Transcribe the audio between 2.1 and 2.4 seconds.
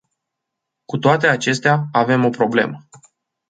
o